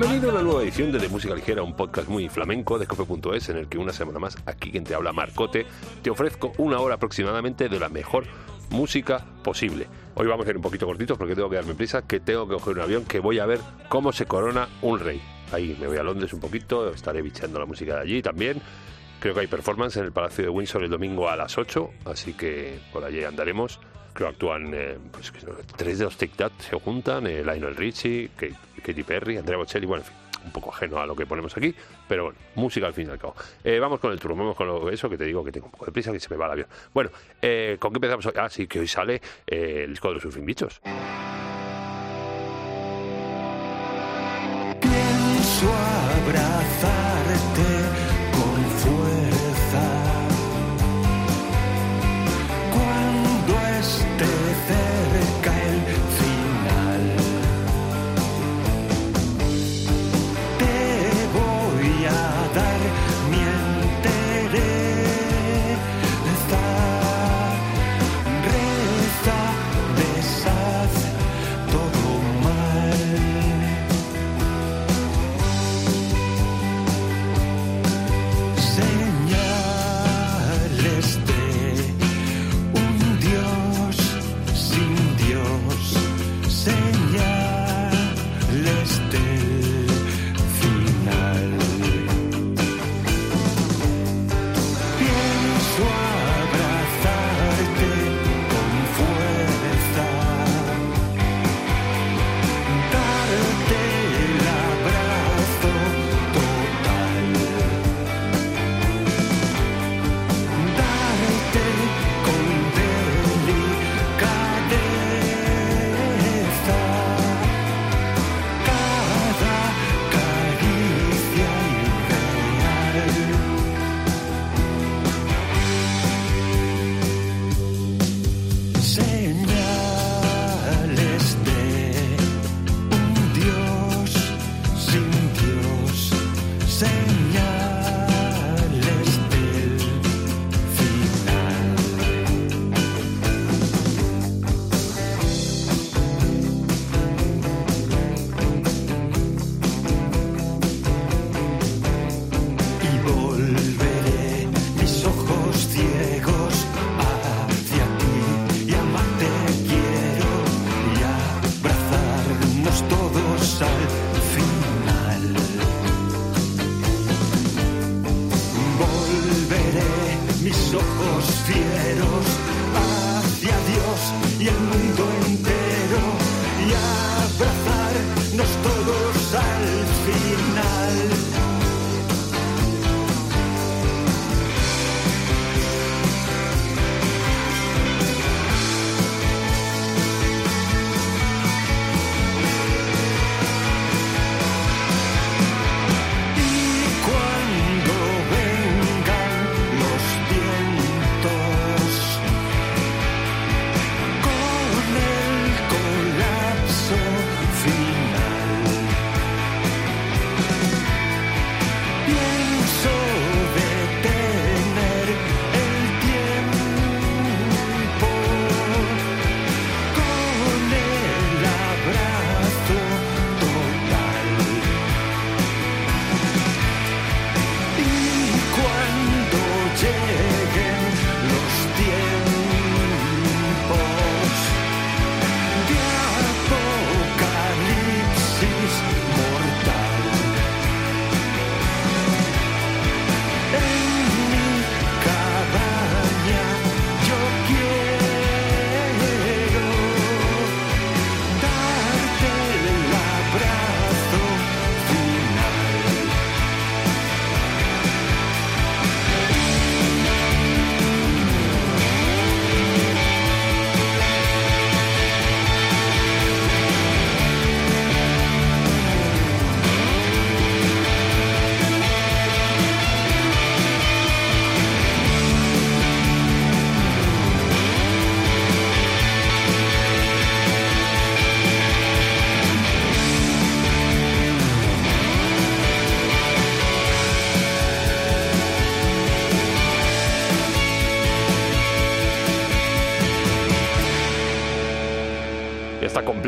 Bienvenido 0.00 0.30
a 0.30 0.32
una 0.32 0.42
nueva 0.42 0.62
edición 0.62 0.90
de 0.92 0.98
De 0.98 1.10
Música 1.10 1.34
Ligera, 1.34 1.62
un 1.62 1.76
podcast 1.76 2.08
muy 2.08 2.26
flamenco 2.30 2.78
de 2.78 2.86
cope.es 2.86 3.50
en 3.50 3.58
el 3.58 3.68
que 3.68 3.76
una 3.76 3.92
semana 3.92 4.18
más, 4.18 4.34
aquí 4.46 4.70
quien 4.70 4.82
te 4.82 4.94
habla 4.94 5.12
Marcote, 5.12 5.66
te 6.00 6.08
ofrezco 6.08 6.54
una 6.56 6.80
hora 6.80 6.94
aproximadamente 6.94 7.68
de 7.68 7.78
la 7.78 7.90
mejor 7.90 8.24
música 8.70 9.22
posible. 9.44 9.88
Hoy 10.14 10.26
vamos 10.26 10.46
a 10.46 10.50
ir 10.50 10.56
un 10.56 10.62
poquito 10.62 10.86
cortitos 10.86 11.18
porque 11.18 11.34
tengo 11.34 11.50
que 11.50 11.56
darme 11.56 11.74
prisa, 11.74 12.00
que 12.00 12.18
tengo 12.18 12.48
que 12.48 12.54
coger 12.54 12.76
un 12.76 12.80
avión, 12.80 13.04
que 13.04 13.20
voy 13.20 13.40
a 13.40 13.44
ver 13.44 13.60
cómo 13.90 14.10
se 14.10 14.24
corona 14.24 14.70
un 14.80 15.00
rey. 15.00 15.20
Ahí 15.52 15.76
me 15.78 15.86
voy 15.86 15.98
a 15.98 16.02
Londres 16.02 16.32
un 16.32 16.40
poquito, 16.40 16.88
estaré 16.88 17.20
bicheando 17.20 17.58
la 17.58 17.66
música 17.66 17.96
de 17.96 18.00
allí 18.00 18.22
también. 18.22 18.62
Creo 19.20 19.34
que 19.34 19.40
hay 19.40 19.48
performance 19.48 19.98
en 19.98 20.06
el 20.06 20.12
Palacio 20.12 20.44
de 20.44 20.48
Windsor 20.48 20.82
el 20.82 20.88
domingo 20.88 21.28
a 21.28 21.36
las 21.36 21.58
8, 21.58 21.90
así 22.06 22.32
que 22.32 22.80
por 22.90 23.04
allí 23.04 23.22
andaremos. 23.22 23.78
Creo 24.14 24.28
que 24.28 24.34
actúan 24.34 24.72
eh, 24.72 24.98
pues, 25.12 25.30
tres 25.76 25.98
de 25.98 26.04
los 26.04 26.16
Tic 26.16 26.34
Tac 26.36 26.58
se 26.58 26.80
juntan, 26.80 27.26
eh, 27.26 27.44
Lionel 27.44 27.76
Richie, 27.76 28.30
Katy 28.80 29.02
Perry, 29.02 29.36
Andrea 29.38 29.58
Bocelli, 29.58 29.86
bueno, 29.86 30.04
en 30.04 30.08
fin, 30.08 30.16
un 30.44 30.52
poco 30.52 30.72
ajeno 30.72 30.98
a 30.98 31.06
lo 31.06 31.14
que 31.14 31.26
ponemos 31.26 31.56
aquí, 31.56 31.74
pero 32.08 32.24
bueno, 32.24 32.38
música 32.54 32.86
al 32.86 32.94
fin 32.94 33.08
y 33.08 33.10
al 33.10 33.18
cabo. 33.18 33.34
Eh, 33.62 33.78
vamos 33.78 34.00
con 34.00 34.12
el 34.12 34.18
turno, 34.18 34.36
vamos 34.36 34.56
con 34.56 34.66
lo, 34.66 34.90
eso 34.90 35.08
que 35.08 35.16
te 35.16 35.24
digo 35.24 35.44
que 35.44 35.52
tengo 35.52 35.66
un 35.66 35.72
poco 35.72 35.86
de 35.86 35.92
prisa, 35.92 36.12
que 36.12 36.20
se 36.20 36.28
me 36.30 36.36
va 36.36 36.46
el 36.46 36.52
avión. 36.52 36.68
Bueno, 36.92 37.10
¿con 37.10 37.92
qué 37.92 37.96
empezamos 37.96 38.26
hoy? 38.26 38.32
Ah, 38.36 38.48
sí, 38.48 38.66
que 38.66 38.80
hoy 38.80 38.88
sale 38.88 39.20
el 39.46 39.90
disco 39.90 40.08
de 40.08 40.14
los 40.14 40.22
Surfing 40.22 40.44
Bichos. 40.44 40.80
Pienso 44.80 45.74
abrazarte 46.26 47.80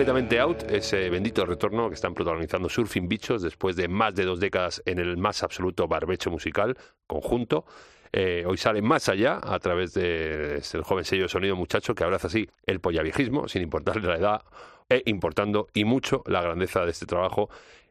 completamente 0.02 0.40
out 0.40 0.62
ese 0.69 1.08
bendito 1.10 1.46
retorno 1.46 1.88
que 1.88 1.94
están 1.94 2.12
protagonizando 2.12 2.69
Surfing 2.69 3.08
Bichos 3.08 3.40
después 3.40 3.76
de 3.76 3.87
más 3.87 4.12
de 4.16 4.25
dos 4.25 4.40
décadas 4.40 4.82
en 4.84 4.99
el 4.99 5.16
más 5.16 5.44
absoluto 5.44 5.87
barbecho 5.87 6.28
musical 6.28 6.76
conjunto. 7.06 7.66
Eh, 8.12 8.43
hoy 8.44 8.56
sale 8.56 8.82
más 8.82 9.08
allá 9.08 9.38
a 9.40 9.60
través 9.60 9.94
del 9.94 10.60
de, 10.60 10.82
joven 10.82 11.04
sello 11.04 11.28
sonido 11.28 11.54
muchacho 11.54 11.94
que 11.94 12.02
abraza 12.02 12.26
así 12.26 12.50
el 12.66 12.81
pollaviejismo 12.81 13.46
sin 13.46 13.62
importarle 13.62 14.08
la 14.08 14.16
edad 14.16 14.43
e 14.88 15.04
importando 15.06 15.69
y 15.72 15.84
mucho 15.84 16.25
la 16.26 16.43
grandeza 16.43 16.84
de 16.84 16.90
este 16.90 17.06
trabajo 17.06 17.49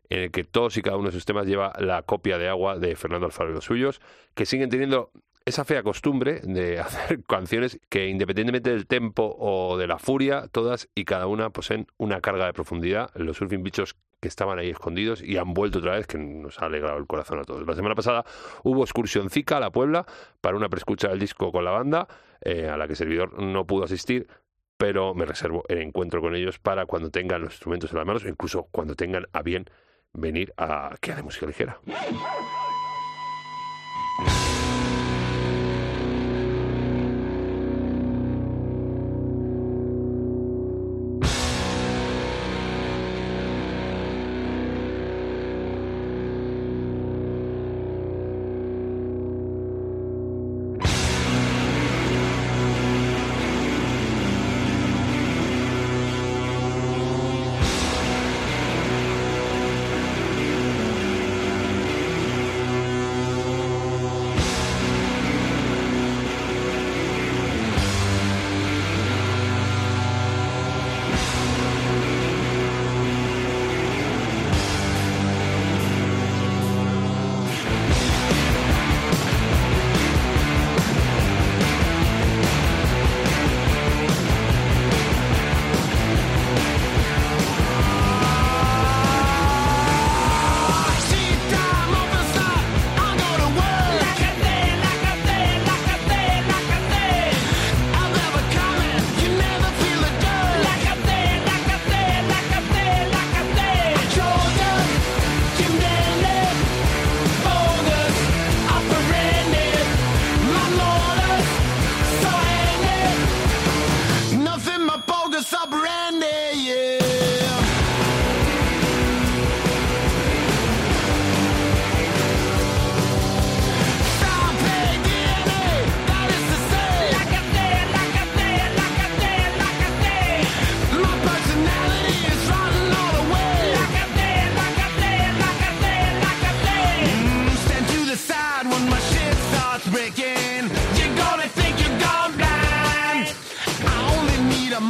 en 0.10 0.24
el 0.24 0.32
que 0.32 0.44
todos 0.44 0.76
y 0.76 0.82
cada 0.82 0.98
uno 0.98 1.08
de 1.08 1.14
sus 1.14 1.24
temas 1.24 1.48
lleva 1.48 1.72
la 1.80 2.02
copia 2.02 2.38
de 2.38 2.50
agua 2.50 2.78
de 2.78 2.94
Fernando 2.98 3.26
Alfaro 3.26 3.52
y 3.52 3.54
los 3.54 3.64
suyos, 3.64 4.02
que 4.36 4.46
siguen 4.46 4.70
teniendo 4.70 5.12
esa 5.46 5.66
fea 5.66 5.84
costumbre 5.84 6.42
de 6.44 6.80
hacer 6.82 7.24
canciones 7.24 7.80
que 7.90 8.08
independientemente 8.08 8.70
del 8.70 8.88
tempo 8.88 9.36
o 9.40 9.78
de 9.78 9.88
la 9.88 10.00
furia, 10.00 10.48
todas 10.52 10.90
y 10.96 11.06
cada 11.06 11.28
una 11.28 11.50
poseen 11.50 11.88
una 11.98 12.22
carga 12.22 12.46
de 12.46 12.54
profundidad. 12.54 13.10
Los 13.16 13.38
surfing 13.38 13.64
bichos 13.64 13.96
que 14.22 14.28
estaban 14.28 14.60
ahí 14.60 14.70
escondidos 14.70 15.24
y 15.24 15.38
han 15.38 15.54
vuelto 15.54 15.80
otra 15.80 15.94
vez, 15.94 16.06
que 16.06 16.20
nos 16.20 16.60
ha 16.62 16.66
alegrado 16.66 16.98
el 17.00 17.08
corazón 17.08 17.40
a 17.40 17.44
todos. 17.44 17.66
La 17.66 17.76
semana 17.76 17.96
pasada 17.96 18.24
hubo 18.64 18.84
excursioncica 18.84 19.58
a 19.58 19.60
la 19.60 19.72
Puebla 19.72 20.06
para 20.42 20.56
una 20.56 20.70
preescucha 20.70 21.08
del 21.10 21.20
disco 21.20 21.52
con 21.52 21.66
la 21.66 21.72
banda, 21.72 22.08
eh, 22.42 22.70
a 22.70 22.78
la 22.78 22.88
que 22.88 22.96
servidor 22.96 23.42
no 23.42 23.66
pudo 23.66 23.86
asistir, 23.86 24.28
pero 24.78 25.16
me 25.16 25.26
reservo 25.26 25.64
el 25.70 25.80
encuentro 25.80 26.22
con 26.22 26.36
ellos 26.36 26.60
para 26.60 26.86
cuando 26.86 27.10
tengan 27.10 27.42
los 27.42 27.54
instrumentos 27.54 27.92
en 27.92 27.98
las 27.98 28.06
manos, 28.06 28.26
incluso 28.26 28.68
cuando 28.72 28.96
tengan 28.96 29.26
a 29.34 29.42
bien 29.42 29.66
venir 30.14 30.54
a 30.56 30.96
que 31.02 31.16
de 31.16 31.24
música 31.24 31.48
ligera. 31.48 31.80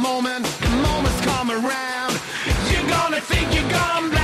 moment, 0.02 0.44
moment's 0.82 1.20
come 1.20 1.50
around. 1.50 2.20
You're 2.72 2.88
gonna 2.90 3.20
think 3.20 3.54
you're 3.54 3.70
gone. 3.70 4.21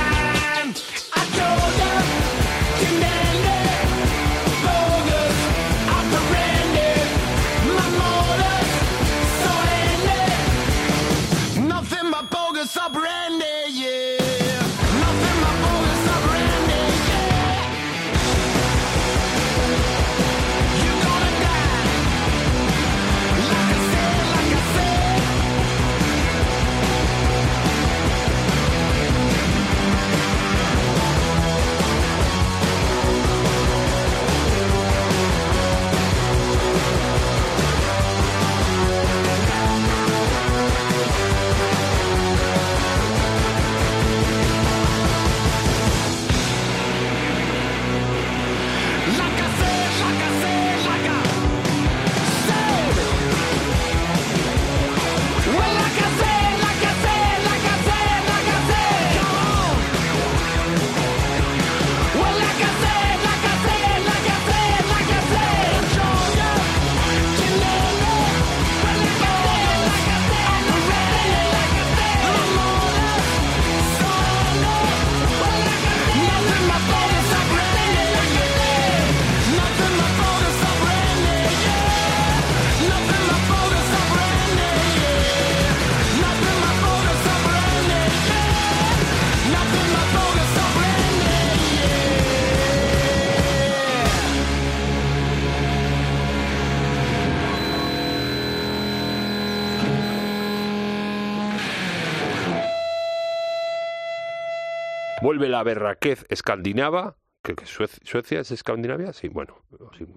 Vuelve 105.29 105.47
la 105.47 105.61
berraquez 105.61 106.25
escandinava. 106.29 107.15
que 107.43 107.53
Suecia, 107.67 108.39
es 108.39 108.49
Escandinavia? 108.49 109.13
Sí, 109.13 109.27
bueno. 109.27 109.63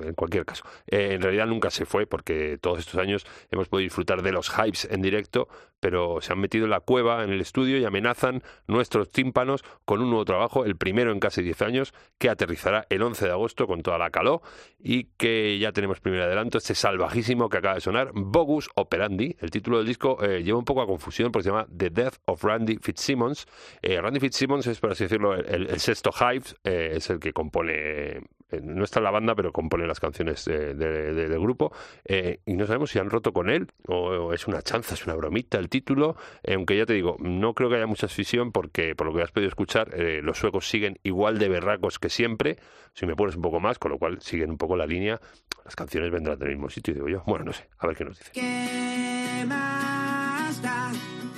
En 0.01 0.15
cualquier 0.15 0.45
caso. 0.45 0.65
Eh, 0.87 1.11
en 1.13 1.23
realidad 1.23 1.47
nunca 1.47 1.71
se 1.71 1.85
fue 1.85 2.07
porque 2.07 2.59
todos 2.61 2.79
estos 2.79 2.97
años 2.97 3.27
hemos 3.51 3.69
podido 3.69 3.85
disfrutar 3.85 4.23
de 4.23 4.33
los 4.33 4.51
hypes 4.51 4.89
en 4.91 5.03
directo, 5.03 5.49
pero 5.81 6.21
se 6.21 6.33
han 6.33 6.39
metido 6.39 6.65
en 6.65 6.71
la 6.71 6.81
cueva, 6.81 7.25
en 7.25 7.31
el 7.31 7.41
estudio 7.41 7.79
y 7.79 7.85
amenazan 7.85 8.43
nuestros 8.67 9.11
tímpanos 9.11 9.65
con 9.85 10.01
un 10.01 10.11
nuevo 10.11 10.25
trabajo, 10.25 10.65
el 10.65 10.77
primero 10.77 11.13
en 11.13 11.21
casi 11.21 11.43
10 11.43 11.63
años, 11.63 11.95
que 12.19 12.31
aterrizará 12.31 12.87
el 12.89 13.03
11 13.03 13.27
de 13.27 13.31
agosto 13.33 13.67
con 13.67 13.83
toda 13.83 13.99
la 13.99 14.11
calor 14.11 14.41
y 14.79 15.05
que 15.17 15.59
ya 15.59 15.73
tenemos 15.73 16.01
primer 16.01 16.23
adelanto, 16.23 16.59
este 16.59 16.75
salvajísimo 16.75 17.49
que 17.49 17.59
acaba 17.59 17.75
de 17.75 17.81
sonar, 17.81 18.11
Bogus 18.15 18.71
Operandi. 18.75 19.37
El 19.41 19.51
título 19.51 19.79
del 19.79 19.87
disco 19.87 20.23
eh, 20.23 20.43
lleva 20.43 20.59
un 20.59 20.65
poco 20.65 20.83
a 20.83 20.87
confusión 20.87 21.33
porque 21.33 21.45
se 21.45 21.51
llama 21.51 21.67
The 21.77 21.91
Death 21.91 22.15
of 22.27 22.43
Randy 22.43 22.79
Fitzsimmons. 22.81 23.47
Eh, 23.83 24.01
Randy 24.01 24.21
Fitzsimmons 24.21 24.67
es, 24.67 24.81
por 24.81 24.93
así 24.93 25.05
decirlo, 25.05 25.35
el, 25.35 25.81
sexto 25.81 26.11
Hive, 26.13 26.45
es 26.65 27.11
el 27.11 27.19
que 27.19 27.33
compone 27.33 28.23
no 28.63 28.85
está 28.85 29.01
en 29.01 29.05
la 29.05 29.11
banda, 29.11 29.35
pero 29.35 29.53
compone 29.53 29.87
las 29.87 30.01
canciones 30.01 30.45
del 30.45 31.41
grupo. 31.41 31.73
Eh, 32.05 32.41
y 32.47 32.55
no 32.55 32.67
sabemos 32.67 32.91
si 32.91 32.99
han 32.99 33.11
roto 33.11 33.33
con 33.33 33.49
él 33.51 33.69
o, 33.87 34.33
es 34.33 34.47
una 34.47 34.63
chanza, 34.63 34.95
es 34.95 35.05
una 35.07 35.15
bromita 35.15 35.59
el 35.59 35.69
título. 35.69 36.17
Eh, 36.43 36.55
aunque 36.55 36.77
ya 36.77 36.87
te 36.87 36.93
digo, 36.93 37.17
no 37.21 37.55
creo 37.55 37.69
que 37.69 37.77
haya 37.77 37.87
mucha 37.87 38.09
fisión 38.09 38.53
porque, 38.53 38.95
por 38.95 39.07
lo 39.07 39.15
que 39.15 39.23
has 39.23 39.31
podido 39.31 39.49
escuchar, 39.49 39.95
eh, 39.95 40.21
los 40.23 40.39
suecos 40.39 40.69
siguen 40.69 40.99
igual 41.03 41.39
de 41.39 41.49
berracos 41.49 41.99
que 41.99 42.09
siempre. 42.09 42.59
Si 42.95 43.07
me 43.07 43.17
pones 43.17 43.37
un 43.37 43.43
poco 43.43 43.61
más, 43.61 43.79
con 43.79 43.93
lo 43.93 43.99
cual 43.99 44.21
siguen 44.21 44.51
un 44.51 44.59
poco 44.59 44.77
la 44.77 44.87
línea. 44.87 45.21
Las 45.65 45.77
canciones 45.77 46.11
vendrán 46.11 46.39
del 46.39 46.51
mismo 46.51 46.69
sitio, 46.69 46.95
digo 46.95 47.09
yo. 47.09 47.23
Bueno, 47.27 47.47
no 47.47 47.53
sé, 47.53 47.69
a 47.79 47.87
ver 47.87 47.97
qué 47.97 48.05
nos 48.05 48.19
dice. 48.19 48.33
¿Qué 48.33 49.45
más 49.47 50.61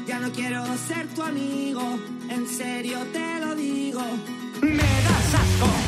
Ya 0.07 0.19
no 0.19 0.31
quiero 0.33 0.65
ser 0.77 1.07
tu 1.15 1.23
amigo, 1.23 1.99
en 2.31 2.47
serio 2.47 2.99
te 3.13 3.41
lo 3.41 3.55
digo. 3.55 4.01
Me 4.63 4.77
das 4.77 5.35
asco. 5.35 5.84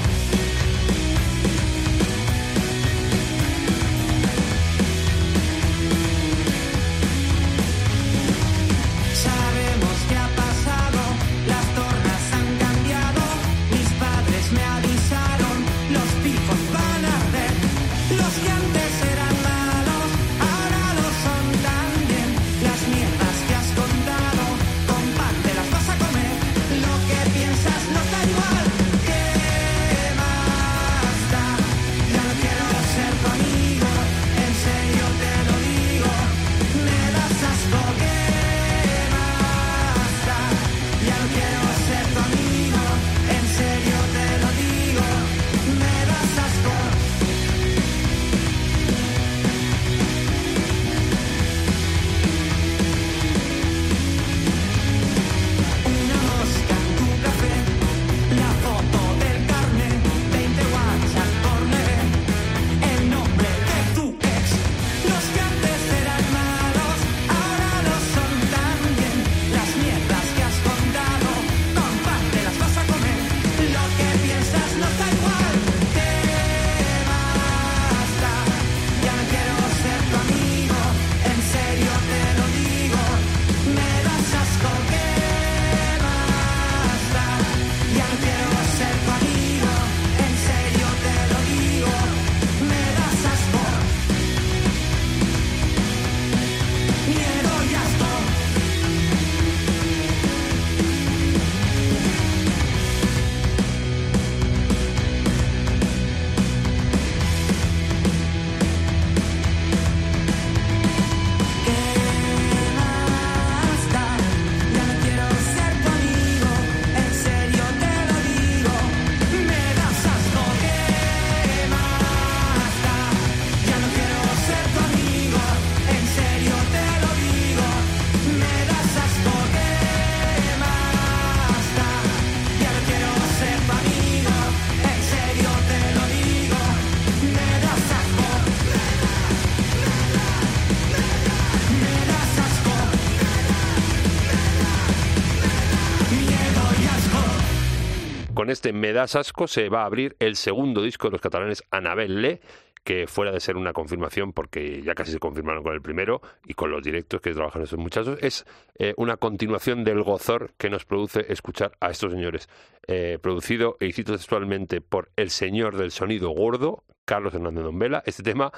Este 148.56 148.72
Me 148.72 148.94
das 148.94 149.16
asco 149.16 149.46
se 149.46 149.68
va 149.68 149.82
a 149.82 149.84
abrir 149.84 150.16
el 150.18 150.34
segundo 150.34 150.82
disco 150.82 151.08
de 151.08 151.12
los 151.12 151.20
catalanes 151.20 151.62
Anabel 151.70 152.40
que 152.84 153.06
fuera 153.06 153.32
de 153.32 153.40
ser 153.40 153.56
una 153.56 153.74
confirmación, 153.74 154.32
porque 154.32 154.80
ya 154.80 154.94
casi 154.94 155.12
se 155.12 155.18
confirmaron 155.18 155.62
con 155.62 155.74
el 155.74 155.82
primero 155.82 156.22
y 156.46 156.54
con 156.54 156.70
los 156.70 156.82
directos 156.82 157.20
que 157.20 157.34
trabajan 157.34 157.62
esos 157.62 157.78
muchachos, 157.78 158.16
es 158.22 158.46
eh, 158.78 158.94
una 158.96 159.16
continuación 159.16 159.84
del 159.84 160.02
gozor 160.02 160.52
que 160.56 160.70
nos 160.70 160.84
produce 160.84 161.26
escuchar 161.30 161.72
a 161.80 161.90
estos 161.90 162.12
señores. 162.12 162.48
Eh, 162.86 163.18
producido, 163.20 163.76
y 163.80 163.92
cito 163.92 164.12
textualmente, 164.12 164.80
por 164.80 165.10
el 165.16 165.30
señor 165.30 165.76
del 165.76 165.90
sonido 165.90 166.30
gordo, 166.30 166.84
Carlos 167.06 167.32
Hernández 167.32 167.64
Dombela. 167.64 168.02
Este 168.04 168.22
tema 168.22 168.52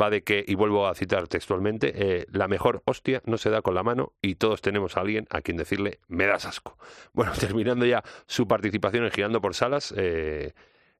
va 0.00 0.10
de 0.10 0.22
que, 0.22 0.44
y 0.46 0.54
vuelvo 0.54 0.86
a 0.86 0.94
citar 0.94 1.26
textualmente, 1.26 1.92
eh, 1.96 2.26
la 2.30 2.46
mejor 2.46 2.82
hostia 2.84 3.20
no 3.24 3.38
se 3.38 3.50
da 3.50 3.62
con 3.62 3.74
la 3.74 3.82
mano 3.82 4.12
y 4.22 4.36
todos 4.36 4.62
tenemos 4.62 4.96
a 4.96 5.00
alguien 5.00 5.26
a 5.30 5.40
quien 5.40 5.56
decirle 5.56 5.98
me 6.06 6.26
das 6.26 6.44
asco. 6.46 6.78
Bueno, 7.12 7.32
terminando 7.32 7.86
ya 7.86 8.02
su 8.26 8.46
participación 8.46 9.04
en 9.04 9.10
Girando 9.10 9.40
por 9.40 9.54
Salas, 9.54 9.94
eh, 9.96 10.52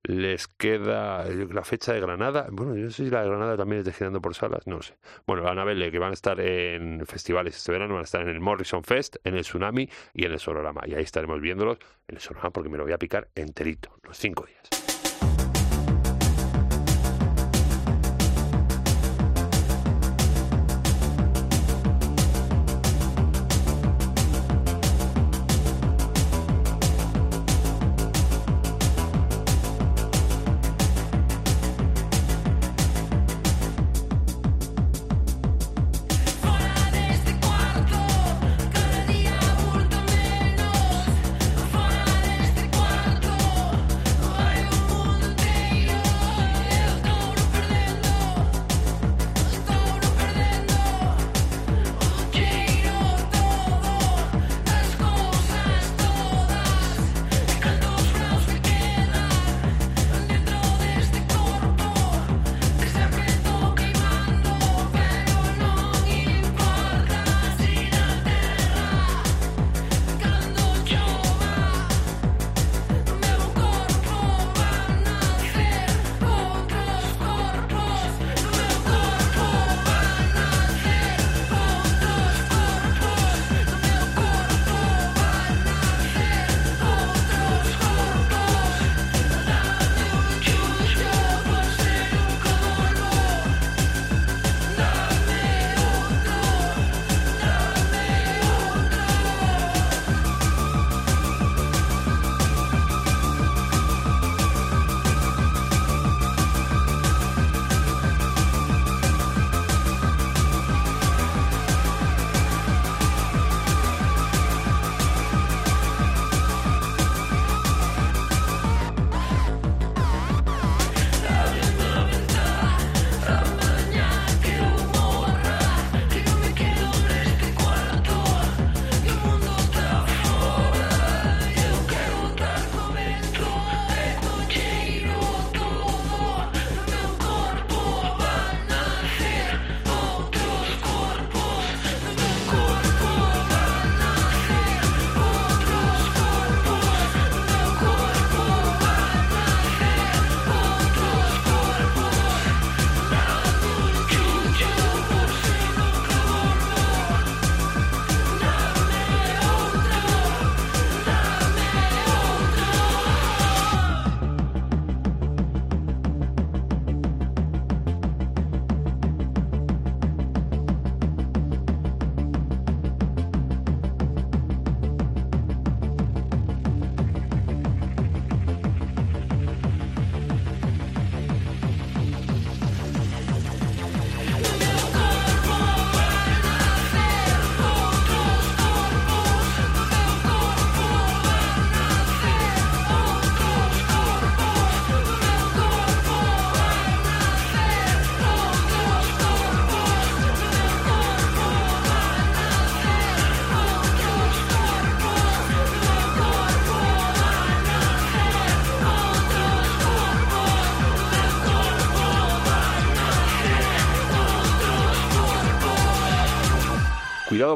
les 0.05 0.47
queda 0.47 1.25
la 1.25 1.65
fecha 1.65 1.93
de 1.93 2.01
Granada. 2.01 2.47
Bueno, 2.51 2.77
yo 2.77 2.85
no 2.85 2.91
sé 2.91 3.05
si 3.05 3.11
la 3.11 3.23
de 3.23 3.29
Granada 3.29 3.57
también 3.57 3.81
es 3.81 3.85
de 3.85 3.93
Girando 3.93 4.21
por 4.21 4.35
Salas, 4.35 4.67
no 4.67 4.81
sé. 4.81 4.97
Bueno, 5.27 5.49
Anabelle, 5.49 5.91
que 5.91 5.99
van 5.99 6.11
a 6.11 6.15
estar 6.15 6.39
en 6.41 7.05
festivales 7.07 7.57
este 7.57 7.73
verano, 7.73 7.95
van 7.95 8.03
a 8.03 8.05
estar 8.05 8.23
en 8.23 8.29
el 8.29 8.41
Morrison 8.41 8.85
Fest, 8.85 9.17
en 9.25 9.35
el 9.35 9.43
Tsunami 9.43 9.89
y 10.13 10.25
en 10.25 10.33
el 10.33 10.39
Sonorama. 10.39 10.83
Y 10.87 10.95
ahí 10.95 11.03
estaremos 11.03 11.41
viéndolos 11.41 11.79
en 12.07 12.17
el 12.17 12.21
Sonorama 12.21 12.51
porque 12.51 12.69
me 12.69 12.79
lo 12.79 12.85
voy 12.85 12.93
a 12.93 12.99
picar 12.99 13.29
enterito, 13.35 13.99
los 14.03 14.17
cinco 14.17 14.45
días. 14.47 14.84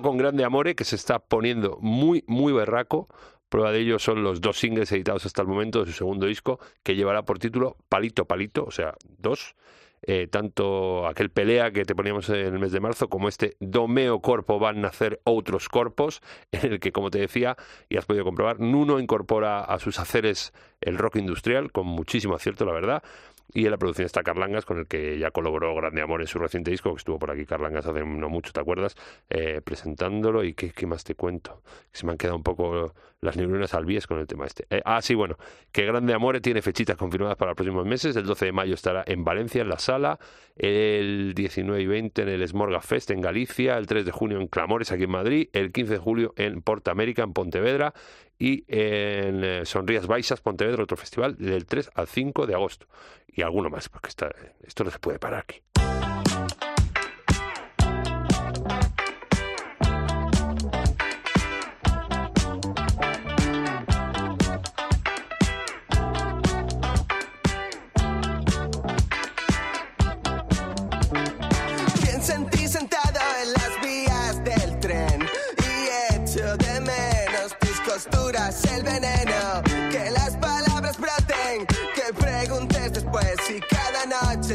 Con 0.03 0.17
Grande 0.17 0.45
Amore, 0.45 0.75
que 0.75 0.85
se 0.85 0.97
está 0.97 1.19
poniendo 1.19 1.79
muy, 1.81 2.25
muy 2.27 2.53
berraco. 2.53 3.09
Prueba 3.49 3.73
de 3.73 3.81
ello 3.81 3.99
son 3.99 4.23
los 4.23 4.41
dos 4.41 4.59
singles 4.59 4.93
editados 4.93 5.25
hasta 5.27 5.43
el 5.43 5.49
momento 5.49 5.81
de 5.81 5.87
su 5.87 5.93
segundo 5.93 6.27
disco, 6.27 6.61
que 6.83 6.95
llevará 6.95 7.23
por 7.23 7.39
título 7.39 7.77
Palito 7.89 8.27
Palito, 8.27 8.65
o 8.65 8.71
sea, 8.71 8.95
dos. 9.19 9.55
Eh, 10.03 10.29
tanto 10.29 11.09
aquel 11.09 11.31
pelea 11.31 11.73
que 11.73 11.85
te 11.85 11.97
poníamos 11.97 12.29
en 12.29 12.37
el 12.37 12.59
mes 12.61 12.71
de 12.71 12.79
marzo 12.79 13.09
como 13.09 13.29
este 13.29 13.57
Domeo 13.59 14.21
Corpo 14.21 14.61
van 14.61 14.79
a 14.79 14.83
nacer 14.83 15.21
otros 15.25 15.69
corpos, 15.69 16.23
en 16.53 16.75
el 16.75 16.81
que, 16.81 16.93
como 16.93 17.11
te 17.11 17.19
decía, 17.19 17.57
y 17.89 17.97
has 17.97 18.07
podido 18.07 18.25
comprobar, 18.25 18.61
Nuno 18.61 19.01
incorpora 19.01 19.61
a 19.65 19.79
sus 19.79 19.99
haceres 19.99 20.53
el 20.81 20.99
rock 20.99 21.17
industrial, 21.17 21.73
con 21.73 21.87
muchísimo 21.87 22.35
acierto, 22.37 22.65
la 22.65 22.73
verdad, 22.73 23.03
y 23.53 23.65
en 23.65 23.71
la 23.71 23.79
producción 23.79 24.07
está 24.07 24.23
Carlangas, 24.23 24.65
con 24.65 24.79
el 24.79 24.87
que 24.87 25.19
ya 25.19 25.31
colaboró 25.31 25.75
Grande 25.75 26.03
Amor 26.03 26.21
en 26.21 26.27
su 26.27 26.39
reciente 26.39 26.71
disco, 26.71 26.91
que 26.91 26.99
estuvo 26.99 27.19
por 27.19 27.31
aquí 27.31 27.47
Carlangas 27.47 27.87
hace 27.87 28.05
no 28.05 28.29
mucho, 28.29 28.53
¿te 28.53 28.61
acuerdas? 28.61 28.95
Eh, 29.31 29.63
presentándolo 29.65 30.45
y 30.45 30.55
¿qué, 30.55 30.87
más 30.87 31.05
te 31.05 31.15
cuento. 31.15 31.63
Se 31.93 32.05
me 32.05 32.13
han 32.13 32.19
quedado 32.19 32.37
un 32.37 32.43
poco 32.43 32.95
las 33.21 33.37
neuronas 33.37 33.75
al 33.75 33.87
bies 33.87 34.07
con 34.07 34.19
el 34.19 34.27
tema 34.27 34.47
este. 34.47 34.67
Eh, 34.71 34.83
ah, 34.85 35.01
sí, 35.01 35.15
bueno, 35.15 35.37
que 35.73 35.87
Grande 35.87 36.13
Amore 36.13 36.41
tiene 36.41 36.63
fechitas 36.63 36.97
confirmadas 36.97 37.37
para 37.37 37.51
los 37.51 37.57
próximos 37.57 37.87
meses. 37.87 38.15
El 38.17 38.27
12 38.27 38.47
de 38.47 38.53
mayo 38.53 38.75
estará 38.75 39.03
en 39.07 39.25
Valencia, 39.25 39.63
en 39.63 39.69
la 39.69 39.79
sala. 39.79 40.19
El 40.55 41.35
19 41.35 41.83
y 41.83 41.87
20 41.87 42.23
en 42.23 42.29
el 42.29 42.47
Smorga 42.47 42.81
Fest 42.81 43.11
en 43.11 43.21
Galicia. 43.21 43.79
El 43.79 43.87
3 43.87 44.05
de 44.05 44.13
junio 44.13 44.41
en 44.41 44.47
Clamores, 44.47 44.93
aquí 44.93 45.05
en 45.05 45.11
Madrid. 45.11 45.49
El 45.53 45.73
15 45.73 45.95
de 45.95 45.99
julio 45.99 46.35
en 46.37 46.63
Porta 46.63 46.91
América, 46.91 47.23
en 47.23 47.33
Pontevedra 47.33 47.95
y 48.39 48.65
en 48.69 49.45
eh, 49.45 49.67
Sonrías 49.67 50.07
Baixas, 50.07 50.41
Pontevedra, 50.41 50.83
otro 50.83 50.97
festival, 50.97 51.37
del 51.37 51.67
3 51.67 51.91
al 51.95 52.07
5 52.07 52.47
de 52.47 52.55
agosto. 52.55 52.87
Y 53.27 53.43
alguno 53.43 53.71
más, 53.71 53.89
porque 53.89 54.09
esto 54.09 54.85
no 54.85 54.91
se 54.91 54.99
puede 54.99 55.19
parar 55.19 55.41
aquí. 55.41 55.63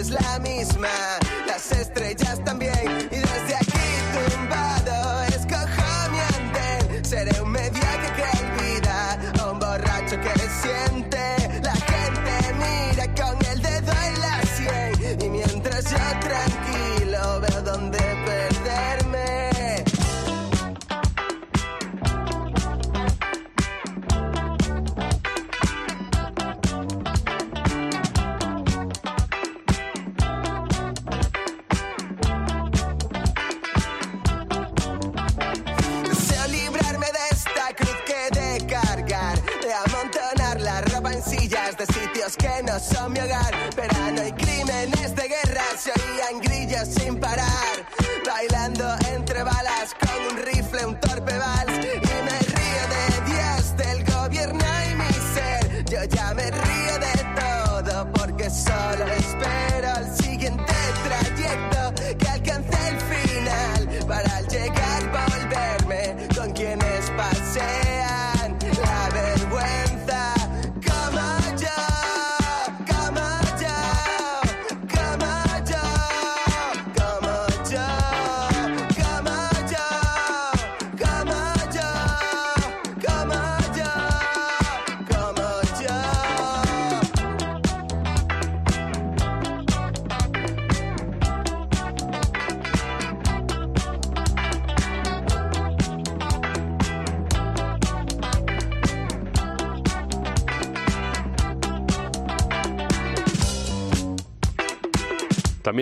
Es 0.04 0.10
la 0.10 0.40
misma, 0.40 0.90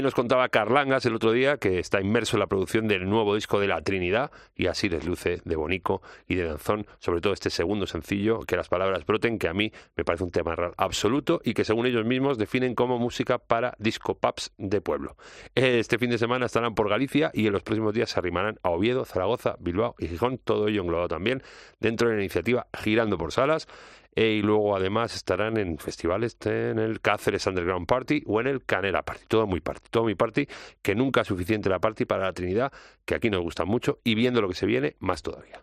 Nos 0.01 0.15
contaba 0.15 0.49
Carlangas 0.49 1.05
el 1.05 1.13
otro 1.13 1.31
día 1.31 1.57
que 1.57 1.77
está 1.77 2.01
inmerso 2.01 2.35
en 2.35 2.39
la 2.39 2.47
producción 2.47 2.87
del 2.87 3.07
nuevo 3.07 3.35
disco 3.35 3.59
de 3.59 3.67
La 3.67 3.83
Trinidad 3.83 4.31
y 4.55 4.65
así 4.65 4.89
les 4.89 5.05
luce 5.05 5.41
de 5.45 5.55
Bonico 5.55 6.01
y 6.27 6.33
de 6.33 6.45
Danzón, 6.45 6.87
sobre 6.97 7.21
todo 7.21 7.33
este 7.33 7.51
segundo 7.51 7.85
sencillo, 7.85 8.39
que 8.39 8.55
las 8.55 8.67
palabras 8.67 9.05
broten, 9.05 9.37
que 9.37 9.47
a 9.47 9.53
mí 9.53 9.71
me 9.95 10.03
parece 10.03 10.23
un 10.23 10.31
tema 10.31 10.55
absoluto 10.77 11.39
y 11.43 11.53
que 11.53 11.63
según 11.65 11.85
ellos 11.85 12.03
mismos 12.03 12.39
definen 12.39 12.73
como 12.73 12.97
música 12.97 13.37
para 13.37 13.75
disco 13.77 14.15
pubs 14.15 14.51
de 14.57 14.81
pueblo. 14.81 15.17
Este 15.53 15.99
fin 15.99 16.09
de 16.09 16.17
semana 16.17 16.47
estarán 16.47 16.73
por 16.73 16.89
Galicia 16.89 17.29
y 17.31 17.45
en 17.45 17.53
los 17.53 17.61
próximos 17.61 17.93
días 17.93 18.09
se 18.09 18.19
arrimarán 18.19 18.57
a 18.63 18.71
Oviedo, 18.71 19.05
Zaragoza, 19.05 19.55
Bilbao 19.59 19.93
y 19.99 20.07
Gijón, 20.07 20.39
todo 20.39 20.67
ello 20.67 20.81
englobado 20.81 21.09
también 21.09 21.43
dentro 21.79 22.09
de 22.09 22.15
la 22.15 22.21
iniciativa 22.21 22.65
Girando 22.73 23.19
por 23.19 23.31
Salas 23.31 23.67
e, 24.15 24.31
y 24.31 24.41
luego 24.41 24.75
además 24.75 25.15
estarán 25.15 25.57
en 25.57 25.77
festivales 25.77 26.37
en 26.45 26.79
el 26.79 27.01
Cáceres 27.01 27.47
Underground 27.47 27.87
Party 27.87 28.23
o 28.25 28.41
en 28.41 28.47
el 28.47 28.63
Canela 28.63 29.03
Party. 29.03 29.25
Todo 29.27 29.47
muy 29.47 29.61
party, 29.61 29.89
todo 29.89 30.03
muy 30.03 30.15
party, 30.15 30.47
que 30.81 30.95
nunca 30.95 31.21
es 31.21 31.27
suficiente 31.27 31.69
la 31.69 31.79
party 31.79 32.05
para 32.05 32.23
la 32.23 32.33
Trinidad, 32.33 32.71
que 33.05 33.15
aquí 33.15 33.29
nos 33.29 33.41
gusta 33.41 33.65
mucho 33.65 33.99
y 34.03 34.15
viendo 34.15 34.41
lo 34.41 34.47
que 34.47 34.55
se 34.55 34.65
viene, 34.65 34.95
más 34.99 35.21
todavía. 35.21 35.59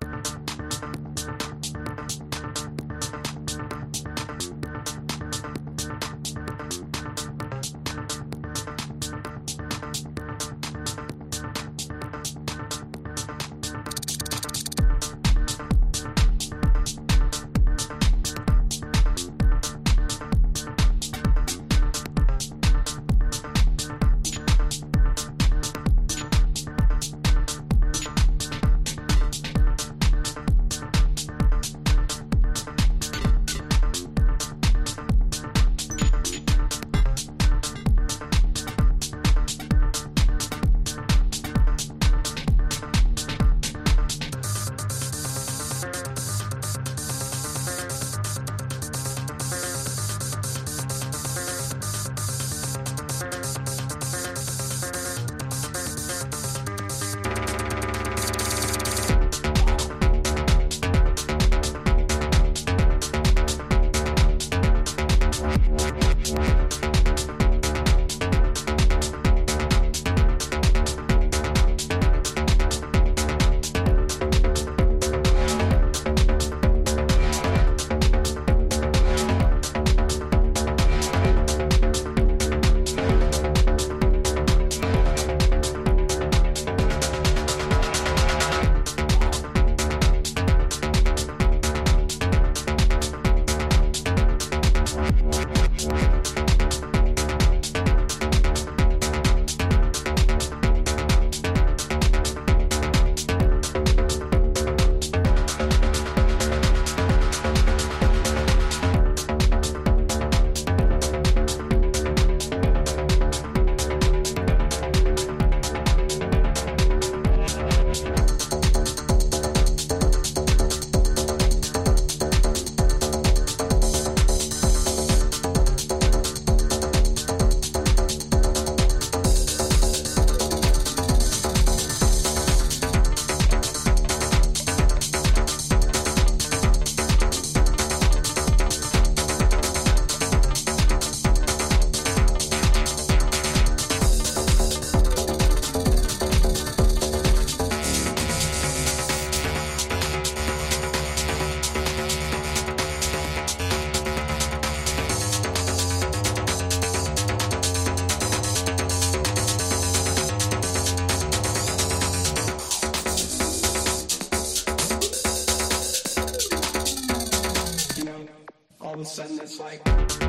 Sudden 169.08 169.40
it's 169.40 169.58
like. 169.58 170.27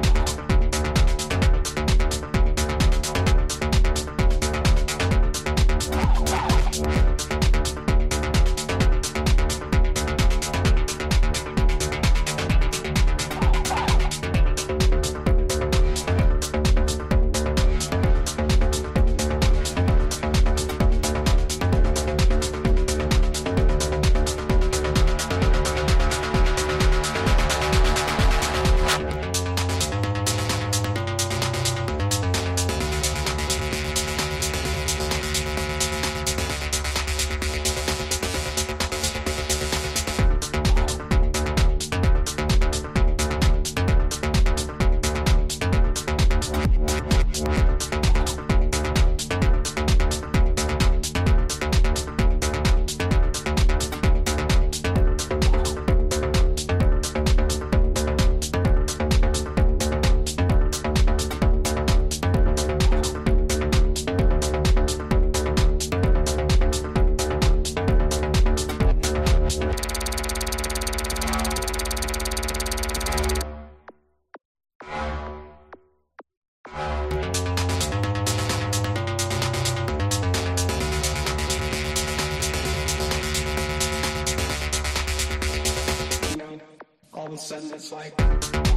De 87.29 88.68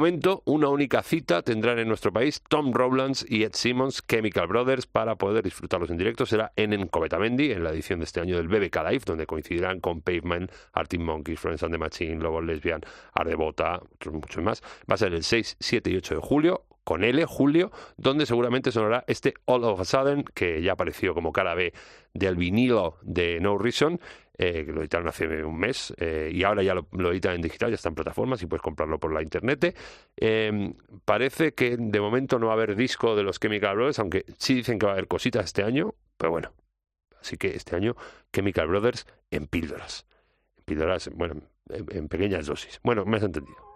momento, 0.00 0.42
una 0.46 0.68
única 0.68 1.02
cita 1.02 1.42
tendrán 1.42 1.78
en 1.78 1.86
nuestro 1.86 2.10
país 2.10 2.42
Tom 2.48 2.72
Rowlands 2.72 3.26
y 3.28 3.44
Ed 3.44 3.52
Simmons, 3.52 4.02
Chemical 4.08 4.46
Brothers, 4.46 4.86
para 4.86 5.16
poder 5.16 5.44
disfrutarlos 5.44 5.90
en 5.90 5.98
directo. 5.98 6.24
Será 6.24 6.52
en 6.56 6.72
Encometamendi, 6.72 7.52
en 7.52 7.62
la 7.62 7.70
edición 7.70 7.98
de 7.98 8.06
este 8.06 8.18
año 8.18 8.38
del 8.38 8.48
BBK 8.48 8.76
Live, 8.88 9.02
donde 9.04 9.26
coincidirán 9.26 9.78
con 9.80 10.00
Pavement, 10.00 10.50
Arctic 10.72 11.02
Monkeys, 11.02 11.38
Friends 11.38 11.62
and 11.64 11.72
the 11.72 11.78
Machine, 11.78 12.16
Lobo 12.16 12.40
Lesbian, 12.40 12.80
Ardebota, 13.12 13.82
otros 13.94 14.14
muchos 14.14 14.42
más. 14.42 14.62
Va 14.90 14.94
a 14.94 14.96
ser 14.96 15.12
el 15.12 15.22
6, 15.22 15.58
7 15.60 15.90
y 15.90 15.96
8 15.96 16.14
de 16.14 16.20
julio 16.22 16.64
con 16.82 17.04
L, 17.04 17.22
Julio, 17.26 17.70
donde 17.98 18.24
seguramente 18.24 18.72
sonará 18.72 19.04
este 19.06 19.34
All 19.44 19.64
of 19.64 19.80
a 19.80 19.84
Sudden, 19.84 20.24
que 20.34 20.62
ya 20.62 20.72
apareció 20.72 21.12
como 21.12 21.30
cara 21.30 21.54
B 21.54 21.74
del 22.14 22.36
vinilo 22.36 22.96
de 23.02 23.38
No 23.38 23.58
Reason, 23.58 24.00
eh, 24.42 24.64
que 24.64 24.72
lo 24.72 24.80
editaron 24.80 25.06
hace 25.06 25.44
un 25.44 25.58
mes 25.58 25.92
eh, 25.98 26.30
y 26.32 26.44
ahora 26.44 26.62
ya 26.62 26.72
lo, 26.74 27.12
editan 27.12 27.34
en 27.34 27.42
digital, 27.42 27.68
ya 27.68 27.74
está 27.74 27.90
en 27.90 27.94
plataformas 27.94 28.42
y 28.42 28.46
puedes 28.46 28.62
comprarlo 28.62 28.98
por 28.98 29.12
la 29.12 29.20
internet. 29.20 29.76
Em, 30.16 30.72
parece 31.04 31.52
que 31.52 31.76
de 31.76 32.00
momento 32.00 32.38
no 32.38 32.46
va 32.46 32.52
a 32.52 32.56
haber 32.56 32.74
disco 32.74 33.14
de 33.14 33.22
los 33.22 33.38
Chemical 33.38 33.76
Brothers, 33.76 33.98
aunque 33.98 34.24
sí 34.38 34.54
dicen 34.54 34.78
que 34.78 34.86
va 34.86 34.92
a 34.92 34.94
haber 34.94 35.08
cositas 35.08 35.44
este 35.44 35.62
año, 35.62 35.94
pero 36.16 36.30
bueno. 36.30 36.54
Así 37.20 37.36
que 37.36 37.48
este 37.48 37.76
año 37.76 37.96
Chemical 38.32 38.66
Brothers 38.68 39.06
en 39.30 39.46
píldoras. 39.46 40.06
En 40.56 40.64
píldoras, 40.64 41.10
bueno, 41.12 41.42
en 41.68 42.08
pequeñas 42.08 42.46
dosis. 42.46 42.80
Bueno, 42.82 43.04
me 43.04 43.18
has 43.18 43.24
entendido. 43.24 43.69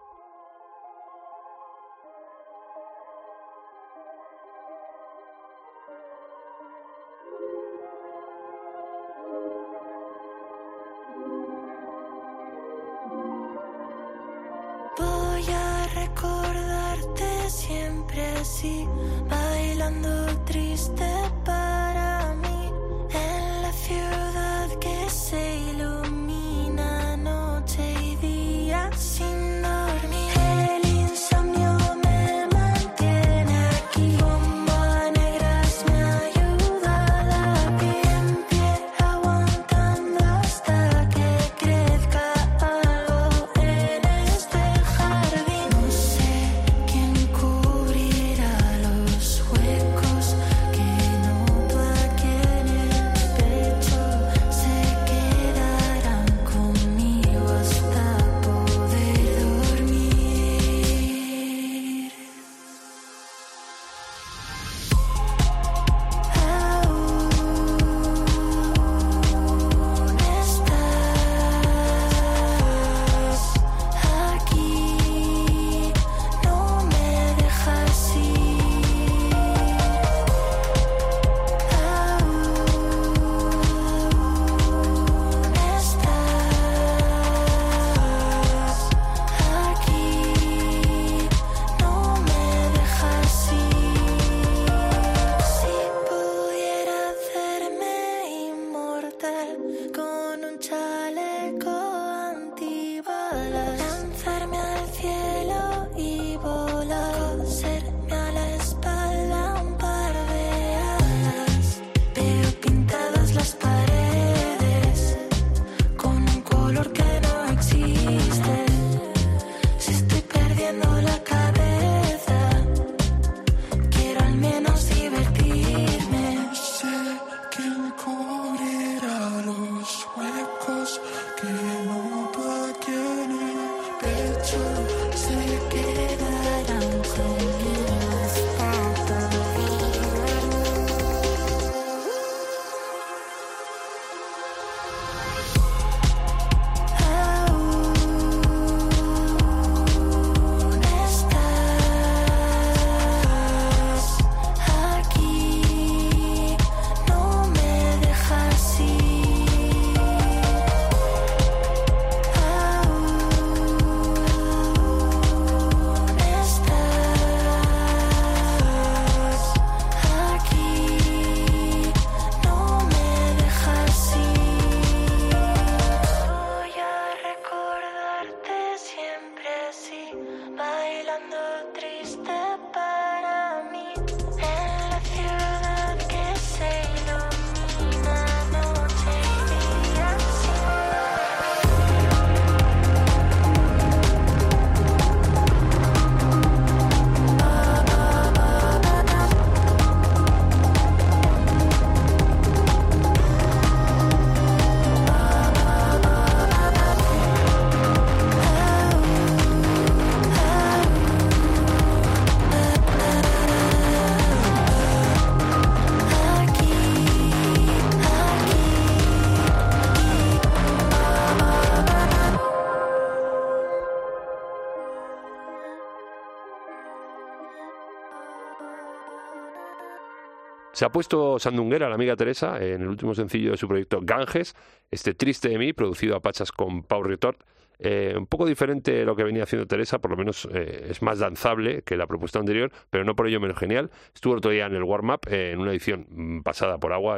Ha 230.85 230.91
puesto 230.91 231.39
Sandunguera, 231.39 231.89
la 231.89 231.95
amiga 231.95 232.15
Teresa, 232.15 232.63
en 232.63 232.83
el 232.83 232.87
último 232.87 233.15
sencillo 233.15 233.49
de 233.49 233.57
su 233.57 233.67
proyecto 233.67 234.01
Ganges, 234.03 234.55
este 234.91 235.15
Triste 235.15 235.49
de 235.49 235.57
mí, 235.57 235.73
producido 235.73 236.15
a 236.15 236.19
Pachas 236.19 236.51
con 236.51 236.83
Pau 236.83 237.01
Retort. 237.01 237.41
Eh, 237.79 238.13
un 238.15 238.27
poco 238.27 238.45
diferente 238.45 238.91
de 238.91 239.03
lo 239.03 239.15
que 239.15 239.23
venía 239.23 239.41
haciendo 239.41 239.65
Teresa, 239.65 239.97
por 239.97 240.11
lo 240.11 240.17
menos 240.17 240.47
eh, 240.53 240.85
es 240.87 241.01
más 241.01 241.17
danzable 241.17 241.81
que 241.81 241.97
la 241.97 242.05
propuesta 242.05 242.37
anterior, 242.37 242.71
pero 242.91 243.03
no 243.03 243.15
por 243.15 243.27
ello 243.27 243.39
menos 243.39 243.57
genial. 243.57 243.89
Estuvo 244.13 244.35
otro 244.35 244.51
día 244.51 244.67
en 244.67 244.75
el 244.75 244.83
warm-up, 244.83 245.21
eh, 245.27 245.53
en 245.53 245.59
una 245.59 245.71
edición 245.71 246.05
mm, 246.07 246.41
pasada 246.41 246.77
por 246.77 246.93
agua, 246.93 247.17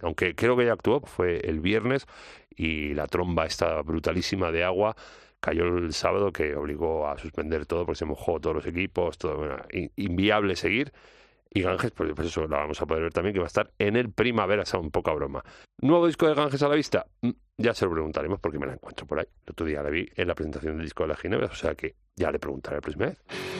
aunque 0.00 0.34
creo 0.34 0.56
que 0.56 0.64
ya 0.64 0.72
actuó, 0.72 1.02
fue 1.02 1.40
el 1.40 1.60
viernes, 1.60 2.06
y 2.56 2.94
la 2.94 3.06
tromba 3.06 3.44
está 3.44 3.82
brutalísima 3.82 4.50
de 4.50 4.64
agua 4.64 4.96
cayó 5.40 5.66
el 5.66 5.92
sábado 5.92 6.32
que 6.32 6.56
obligó 6.56 7.06
a 7.06 7.18
suspender 7.18 7.66
todo 7.66 7.84
porque 7.84 7.98
se 7.98 8.06
mojó 8.06 8.40
todos 8.40 8.56
los 8.56 8.66
equipos, 8.66 9.18
todo 9.18 9.58
inviable 9.94 10.56
seguir. 10.56 10.92
Y 11.50 11.62
Ganges, 11.62 11.92
pues, 11.92 12.12
pues, 12.14 12.28
eso 12.28 12.46
la 12.46 12.58
vamos 12.58 12.80
a 12.80 12.86
poder 12.86 13.04
ver 13.04 13.12
también, 13.12 13.32
que 13.32 13.40
va 13.40 13.46
a 13.46 13.48
estar 13.48 13.72
en 13.78 13.96
el 13.96 14.12
Primavera 14.12 14.64
un 14.78 14.90
poca 14.90 15.12
broma. 15.12 15.42
¿Nuevo 15.80 16.06
disco 16.06 16.26
de 16.26 16.34
Ganges 16.34 16.62
a 16.62 16.68
la 16.68 16.74
vista? 16.74 17.06
Mm, 17.22 17.30
ya 17.56 17.74
se 17.74 17.84
lo 17.86 17.92
preguntaremos 17.92 18.38
porque 18.40 18.58
me 18.58 18.66
la 18.66 18.74
encuentro 18.74 19.06
por 19.06 19.18
ahí. 19.18 19.26
El 19.46 19.52
otro 19.52 19.66
día 19.66 19.82
la 19.82 19.90
vi 19.90 20.06
en 20.14 20.28
la 20.28 20.34
presentación 20.34 20.76
del 20.76 20.84
disco 20.84 21.04
de 21.04 21.08
la 21.08 21.16
Ginebra, 21.16 21.46
o 21.46 21.54
sea 21.54 21.74
que 21.74 21.96
ya 22.16 22.30
le 22.30 22.38
preguntaré 22.38 22.76
la 22.76 22.80
próxima 22.82 23.06
vez. 23.06 23.57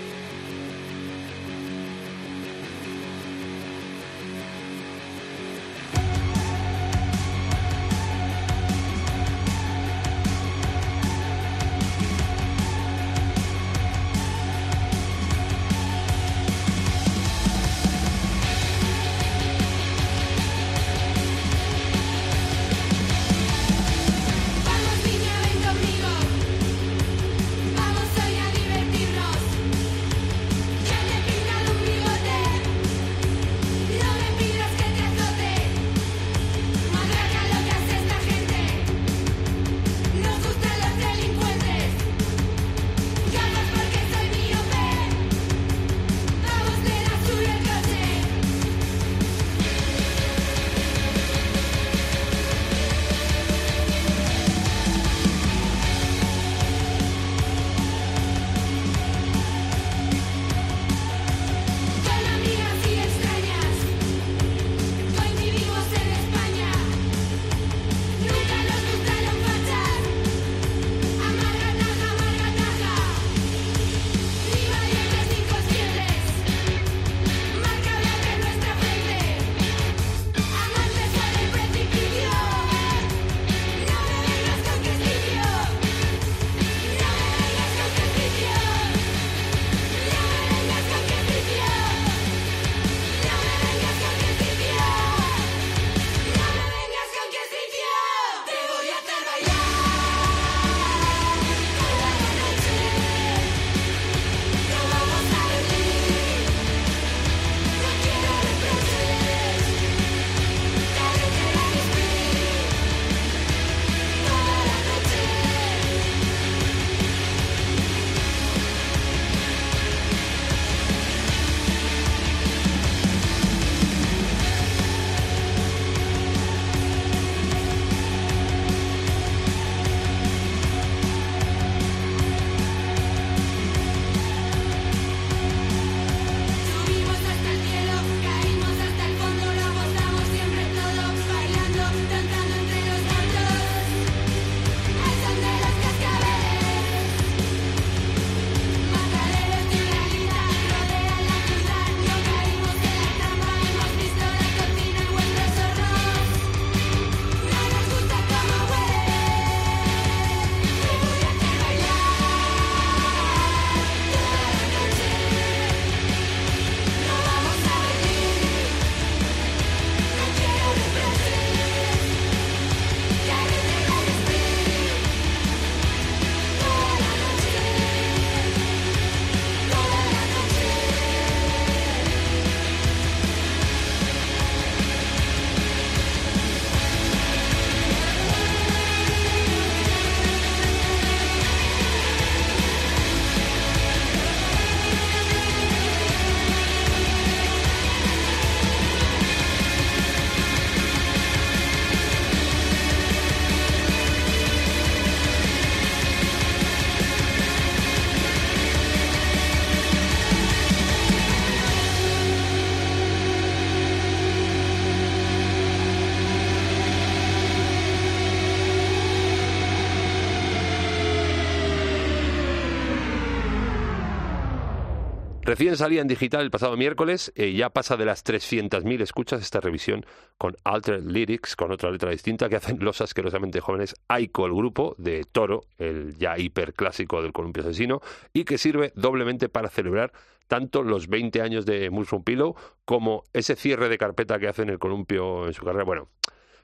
Recién 225.59 225.77
salía 225.77 226.03
en 226.03 226.07
digital 226.07 226.43
el 226.43 226.53
pasado 226.53 226.77
miércoles, 226.77 227.33
y 227.35 227.55
ya 227.57 227.71
pasa 227.71 227.97
de 227.97 228.05
las 228.05 228.25
300.000 228.25 229.03
escuchas 229.03 229.43
esta 229.43 229.59
revisión 229.59 230.07
con 230.37 230.55
Altered 230.63 231.03
Lyrics, 231.03 231.57
con 231.57 231.73
otra 231.73 231.91
letra 231.91 232.13
distinta, 232.13 232.49
que 232.49 232.55
hacen 232.55 232.79
los 232.81 233.01
asquerosamente 233.01 233.59
jóvenes 233.59 233.97
Aiko, 234.07 234.47
el 234.47 234.55
grupo 234.55 234.95
de 234.99 235.25
Toro, 235.25 235.63
el 235.77 236.17
ya 236.17 236.39
hiperclásico 236.39 237.23
del 237.23 237.33
columpio 237.33 237.65
asesino, 237.65 238.01
y 238.33 238.45
que 238.45 238.57
sirve 238.57 238.93
doblemente 238.95 239.49
para 239.49 239.69
celebrar 239.69 240.13
tanto 240.47 240.85
los 240.85 241.09
20 241.09 241.43
años 241.43 241.67
de 241.67 241.91
Muslim 241.91 242.23
Pillow 242.23 242.55
como 242.85 243.25
ese 243.33 243.57
cierre 243.57 243.89
de 243.89 243.99
carpeta 243.99 244.39
que 244.39 244.47
hacen 244.47 244.69
el 244.69 244.79
columpio 244.79 245.49
en 245.49 245.55
su 245.55 245.65
carrera. 245.65 245.83
Bueno, 245.83 246.07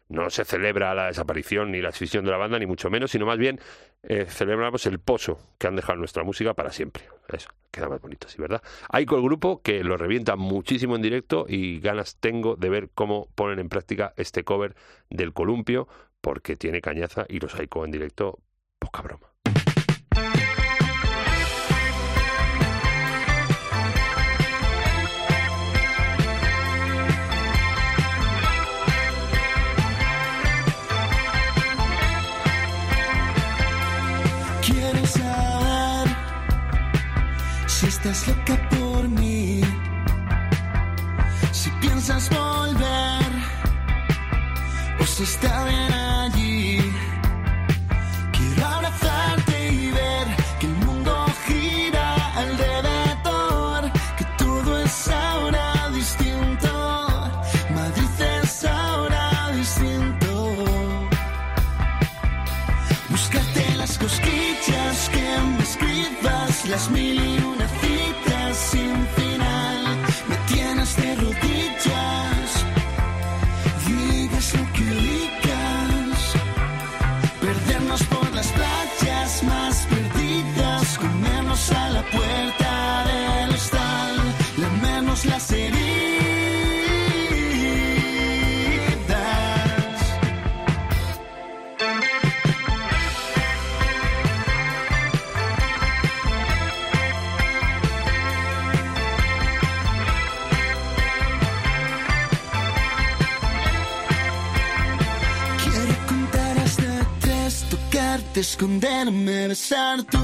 no 0.08 0.30
se 0.30 0.44
celebra 0.44 0.94
la 0.94 1.06
desaparición 1.06 1.72
ni 1.72 1.80
la 1.80 1.88
extinción 1.88 2.24
de 2.24 2.30
la 2.30 2.36
banda, 2.36 2.58
ni 2.58 2.66
mucho 2.66 2.90
menos, 2.90 3.10
sino 3.10 3.26
más 3.26 3.38
bien 3.38 3.60
eh, 4.02 4.26
celebramos 4.28 4.86
el 4.86 4.98
pozo 4.98 5.38
que 5.58 5.66
han 5.66 5.76
dejado 5.76 5.98
nuestra 5.98 6.24
música 6.24 6.54
para 6.54 6.70
siempre. 6.70 7.04
Eso, 7.28 7.48
queda 7.70 7.88
más 7.88 8.00
bonito 8.00 8.26
así, 8.26 8.40
¿verdad? 8.40 8.62
Hay 8.90 9.06
el 9.10 9.22
grupo 9.22 9.62
que 9.62 9.82
lo 9.82 9.96
revienta 9.96 10.36
muchísimo 10.36 10.96
en 10.96 11.02
directo 11.02 11.46
y 11.48 11.80
ganas 11.80 12.16
tengo 12.20 12.56
de 12.56 12.68
ver 12.68 12.90
cómo 12.94 13.28
ponen 13.34 13.58
en 13.58 13.68
práctica 13.68 14.12
este 14.16 14.44
cover 14.44 14.74
del 15.08 15.32
columpio, 15.32 15.88
porque 16.20 16.56
tiene 16.56 16.80
cañaza 16.80 17.26
y 17.28 17.40
los 17.40 17.54
Aiko 17.54 17.84
en 17.84 17.90
directo, 17.90 18.40
poca 18.78 19.02
broma. 19.02 19.33
Estás 37.82 38.28
loca 38.28 38.56
por 38.70 39.08
mí. 39.08 39.60
Si 41.52 41.70
piensas 41.80 42.30
volver, 42.30 43.32
o 45.00 45.04
si 45.04 45.22
está 45.24 45.64
bien 45.64 46.13
esconderme, 108.54 109.48
besar 109.48 110.04
tus 110.04 110.23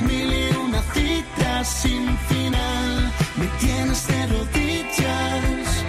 mil 0.00 0.32
y 0.32 0.56
una 0.56 0.80
citas 0.94 1.68
sin 1.68 2.16
final. 2.28 3.12
Me 3.36 3.46
tienes 3.60 4.06
de 4.06 4.26
rodillas, 4.28 5.84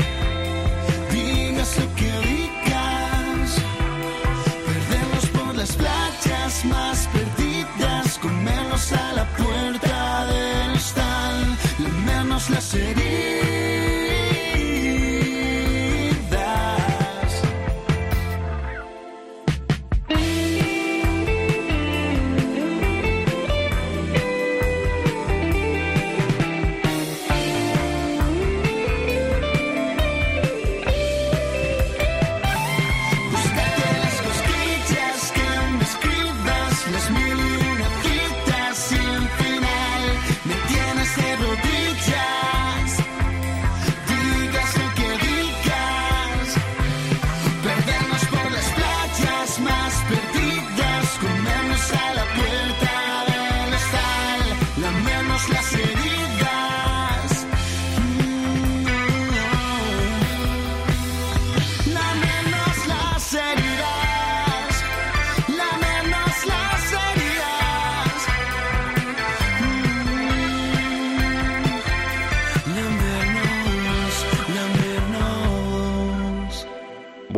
digas 1.11 1.77
lo 1.79 1.95
que 1.95 2.11
digas. 2.27 3.49
Perdernos 4.67 5.25
por 5.27 5.55
las 5.55 5.71
playas 5.75 6.65
más 6.65 7.07
perdidas, 7.13 8.17
comernos 8.19 8.91
a 8.91 9.13
la 9.13 9.25
puerta 9.37 10.25
del 10.25 10.71
hostal, 10.75 11.57
lamernos 11.79 12.49
las 12.49 12.73
heridas. 12.73 13.42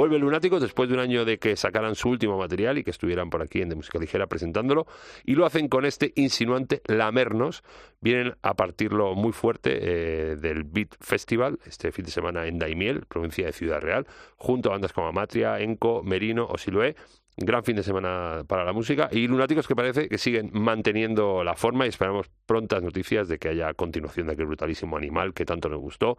Vuelve 0.05 0.19
Lunáticos 0.19 0.61
después 0.61 0.87
de 0.87 0.93
un 0.93 0.99
año 0.99 1.25
de 1.25 1.39
que 1.39 1.55
sacaran 1.55 1.95
su 1.95 2.09
último 2.09 2.37
material 2.37 2.77
y 2.77 2.83
que 2.83 2.91
estuvieran 2.91 3.31
por 3.31 3.41
aquí 3.41 3.63
en 3.63 3.69
De 3.69 3.75
Música 3.75 3.97
Ligera 3.97 4.27
presentándolo. 4.27 4.85
Y 5.23 5.33
lo 5.33 5.47
hacen 5.47 5.67
con 5.67 5.83
este 5.83 6.13
insinuante 6.15 6.83
Lamernos. 6.85 7.63
Vienen 8.01 8.35
a 8.43 8.53
partirlo 8.53 9.15
muy 9.15 9.31
fuerte 9.31 9.79
eh, 9.81 10.35
del 10.35 10.63
Beat 10.63 10.89
Festival, 10.99 11.57
este 11.65 11.91
fin 11.91 12.05
de 12.05 12.11
semana 12.11 12.45
en 12.45 12.59
Daimiel, 12.59 13.07
provincia 13.07 13.47
de 13.47 13.51
Ciudad 13.51 13.81
Real, 13.81 14.05
junto 14.35 14.69
a 14.69 14.73
bandas 14.73 14.93
como 14.93 15.07
Amatria, 15.07 15.59
Enco, 15.59 16.03
Merino 16.03 16.45
o 16.45 16.59
Siloé. 16.59 16.95
Gran 17.37 17.63
fin 17.63 17.75
de 17.75 17.81
semana 17.81 18.43
para 18.47 18.63
la 18.63 18.73
música 18.73 19.09
y 19.11 19.27
Lunáticos 19.27 19.67
que 19.67 19.75
parece 19.75 20.07
que 20.07 20.19
siguen 20.19 20.51
manteniendo 20.53 21.43
la 21.43 21.55
forma 21.55 21.85
y 21.85 21.89
esperamos 21.89 22.29
prontas 22.45 22.83
noticias 22.83 23.27
de 23.27 23.39
que 23.39 23.49
haya 23.49 23.73
continuación 23.73 24.27
de 24.27 24.33
aquel 24.33 24.45
brutalísimo 24.45 24.95
animal 24.95 25.33
que 25.33 25.45
tanto 25.45 25.67
nos 25.67 25.81
gustó, 25.81 26.17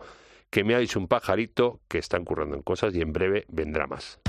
que 0.51 0.65
me 0.65 0.75
ha 0.75 0.81
un 0.99 1.09
pajarito 1.09 1.81
que 1.89 1.99
están 1.99 2.25
currando 2.25 2.57
en 2.57 2.63
cosas 2.63 2.95
y 2.95 3.01
en 3.01 3.13
breve 3.13 3.45
vendrá 3.49 3.87
más. 3.87 4.21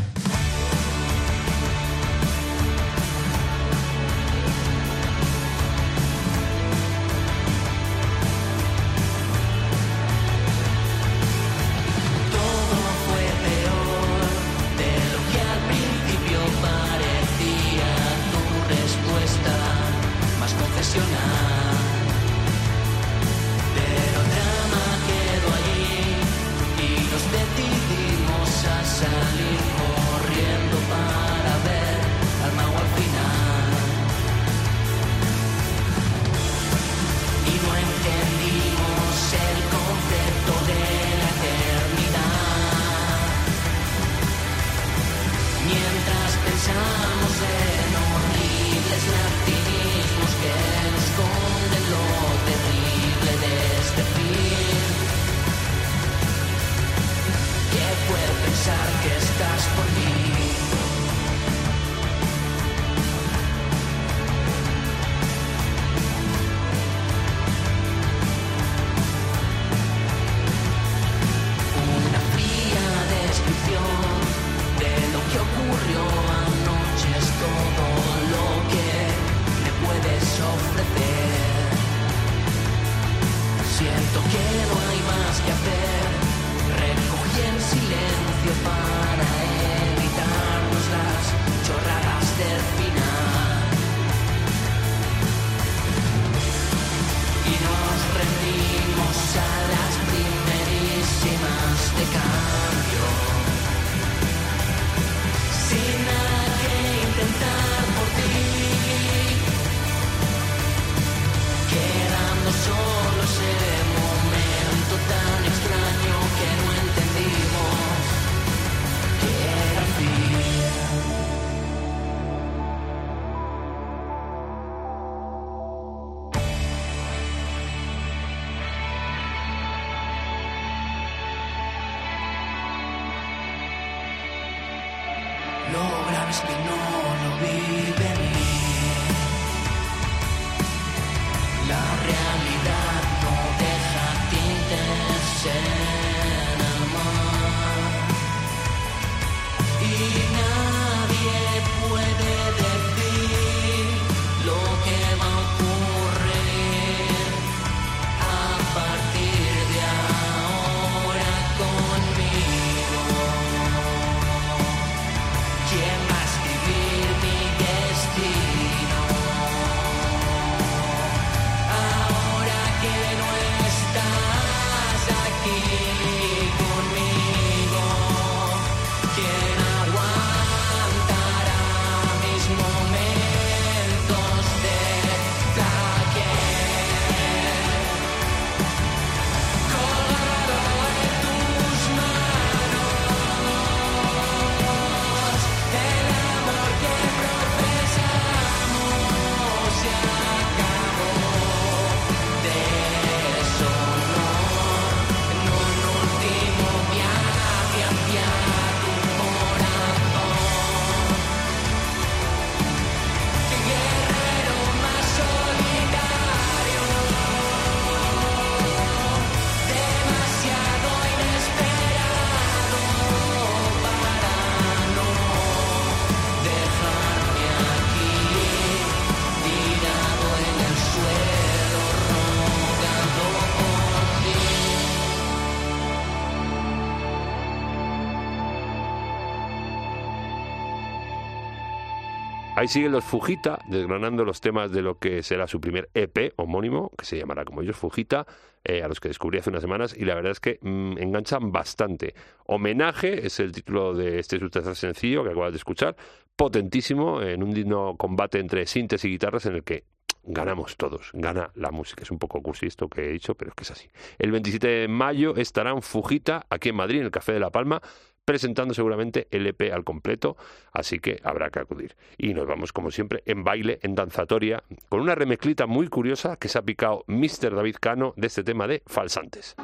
Ahí 242.57 242.67
siguen 242.67 242.91
los 242.91 243.03
Fujita, 243.03 243.59
desgranando 243.67 244.25
los 244.25 244.41
temas 244.41 244.71
de 244.71 244.81
lo 244.81 244.97
que 244.97 245.21
será 245.21 245.45
su 245.45 245.61
primer 245.61 245.91
EP 245.93 246.33
homónimo, 246.37 246.89
que 246.97 247.05
se 247.05 247.15
llamará 247.15 247.45
como 247.45 247.61
ellos 247.61 247.77
Fujita, 247.77 248.25
eh, 248.63 248.81
a 248.81 248.87
los 248.87 248.99
que 248.99 249.09
descubrí 249.09 249.37
hace 249.37 249.51
unas 249.51 249.61
semanas, 249.61 249.95
y 249.95 250.05
la 250.05 250.15
verdad 250.15 250.31
es 250.31 250.39
que 250.39 250.57
mm, 250.63 250.97
enganchan 250.97 251.51
bastante. 251.51 252.15
Homenaje 252.47 253.27
es 253.27 253.39
el 253.39 253.51
título 253.51 253.93
de 253.93 254.17
este 254.17 254.39
su 254.39 254.49
tercer 254.49 254.75
sencillo 254.75 255.23
que 255.23 255.29
acabas 255.29 255.51
de 255.51 255.57
escuchar, 255.57 255.95
potentísimo, 256.35 257.21
en 257.21 257.43
un 257.43 257.51
digno 257.53 257.95
combate 257.95 258.39
entre 258.39 258.65
síntesis 258.65 259.05
y 259.05 259.09
guitarras 259.09 259.45
en 259.45 259.53
el 259.53 259.63
que 259.63 259.83
ganamos 260.23 260.77
todos, 260.77 261.11
gana 261.13 261.51
la 261.53 261.69
música. 261.69 262.01
Es 262.01 262.09
un 262.09 262.17
poco 262.17 262.41
cursi 262.41 262.65
esto 262.65 262.89
que 262.89 263.05
he 263.05 263.09
dicho, 263.09 263.35
pero 263.35 263.49
es 263.49 263.55
que 263.55 263.65
es 263.65 263.71
así. 263.71 263.87
El 264.17 264.31
27 264.31 264.67
de 264.67 264.87
mayo 264.87 265.35
estarán 265.35 265.83
Fujita 265.83 266.47
aquí 266.49 266.69
en 266.69 266.75
Madrid, 266.75 267.01
en 267.01 267.05
el 267.05 267.11
Café 267.11 267.33
de 267.33 267.39
la 267.39 267.51
Palma, 267.51 267.83
presentando 268.27 268.73
seguramente 268.73 269.29
el 269.31 269.47
EP 269.47 269.71
al 269.73 269.85
completo, 269.85 270.35
así 270.73 270.99
que 270.99 271.21
habrá 271.23 271.49
que 271.49 271.59
acudir. 271.59 271.95
Y 272.17 272.33
nos 272.33 272.45
vamos, 272.45 272.73
como 272.73 272.91
siempre, 272.91 273.23
en 273.25 273.45
baile, 273.45 273.79
en 273.83 273.95
danzatoria, 273.95 274.63
con 274.89 274.99
una 274.99 275.15
remezclita 275.15 275.65
muy 275.65 275.87
curiosa 275.87 276.35
que 276.35 276.49
se 276.49 276.59
ha 276.59 276.61
picado 276.61 277.05
Mr. 277.07 277.55
David 277.55 277.77
Cano 277.79 278.13
de 278.17 278.27
este 278.27 278.43
tema 278.43 278.67
de 278.67 278.83
Falsantes. 278.85 279.55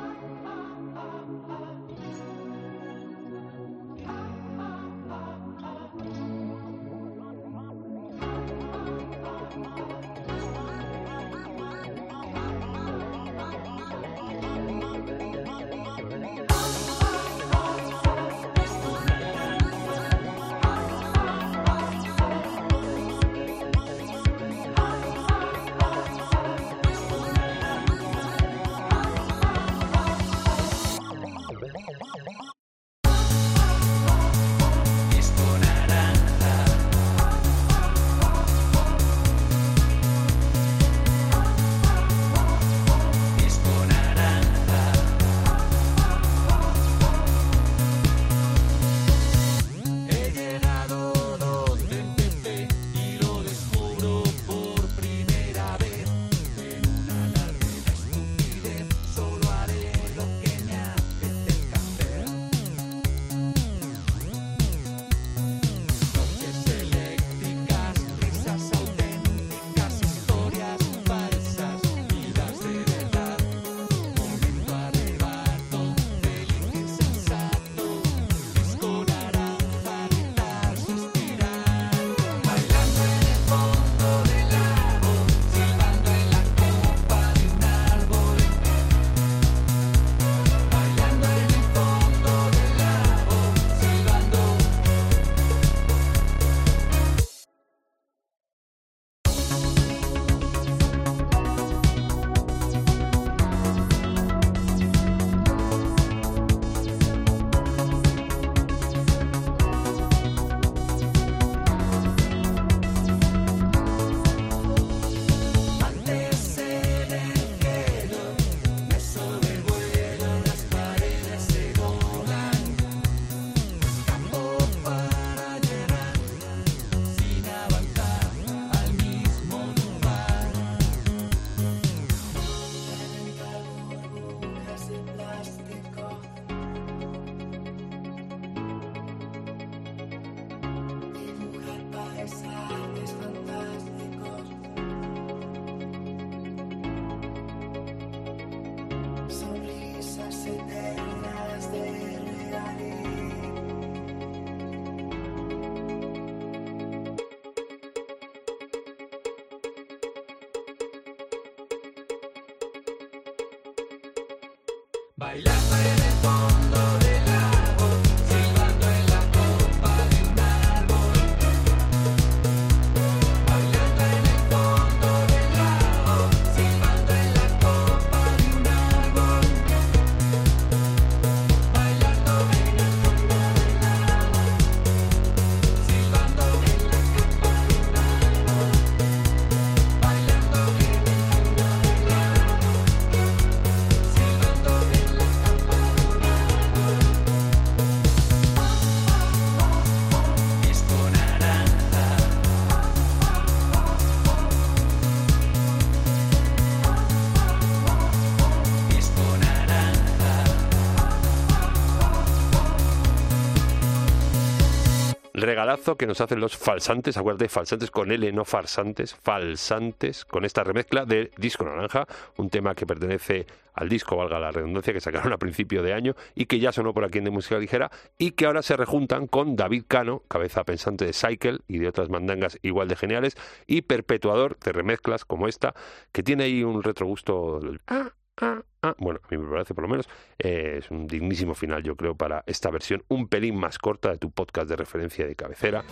Regalazo 215.63 215.95
que 215.95 216.05
nos 216.05 216.19
hacen 216.19 216.41
los 216.41 216.57
falsantes, 216.57 217.15
acuérdate, 217.15 217.47
falsantes 217.47 217.89
con 217.89 218.11
L, 218.11 218.29
no 218.33 218.43
farsantes, 218.43 219.15
falsantes, 219.15 220.25
con 220.25 220.43
esta 220.43 220.61
remezcla 220.61 221.05
de 221.05 221.31
Disco 221.37 221.63
Naranja, 221.63 222.05
un 222.35 222.49
tema 222.49 222.75
que 222.75 222.85
pertenece 222.85 223.45
al 223.73 223.87
disco, 223.87 224.17
valga 224.17 224.41
la 224.41 224.51
redundancia, 224.51 224.91
que 224.91 224.99
sacaron 224.99 225.31
a 225.31 225.37
principio 225.37 225.81
de 225.81 225.93
año 225.93 226.15
y 226.35 226.47
que 226.47 226.59
ya 226.59 226.73
sonó 226.73 226.93
por 226.93 227.05
aquí 227.05 227.19
en 227.19 227.23
de 227.23 227.31
música 227.31 227.57
ligera 227.59 227.89
y 228.17 228.31
que 228.31 228.45
ahora 228.45 228.61
se 228.61 228.75
rejuntan 228.75 229.25
con 229.27 229.55
David 229.55 229.85
Cano, 229.87 230.23
cabeza 230.27 230.65
pensante 230.65 231.05
de 231.05 231.13
Cycle 231.13 231.59
y 231.69 231.79
de 231.79 231.87
otras 231.87 232.09
mandangas 232.09 232.59
igual 232.61 232.89
de 232.89 232.97
geniales 232.97 233.37
y 233.65 233.83
perpetuador 233.83 234.59
de 234.59 234.73
remezclas 234.73 235.23
como 235.23 235.47
esta, 235.47 235.73
que 236.11 236.23
tiene 236.23 236.43
ahí 236.43 236.63
un 236.65 236.83
retrogusto... 236.83 237.61
Ah, 237.87 238.11
ah, 238.41 238.61
ah. 238.81 238.95
Bueno, 238.97 239.19
a 239.23 239.27
mí 239.29 239.37
me 239.37 239.49
parece 239.49 239.73
por 239.73 239.83
lo 239.83 239.89
menos 239.89 240.09
eh, 240.39 240.77
es 240.79 240.91
un 240.91 241.07
dignísimo 241.07 241.55
final, 241.55 241.83
yo 241.83 241.95
creo, 241.95 242.15
para 242.15 242.43
esta 242.47 242.69
versión 242.69 243.03
un 243.07 243.27
pelín 243.27 243.55
más 243.55 243.77
corta 243.77 244.11
de 244.11 244.17
tu 244.17 244.31
podcast 244.31 244.69
de 244.69 244.75
referencia 244.75 245.25
de 245.25 245.35
cabecera, 245.35 245.83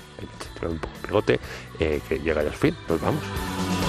un 0.62 0.80
poco 0.80 0.94
de 0.94 1.08
pegote, 1.08 1.40
eh, 1.80 2.02
que 2.08 2.20
llega 2.20 2.44
ya 2.44 2.50
al 2.50 2.56
fin. 2.56 2.76
Nos 2.88 3.02
vamos. 3.02 3.81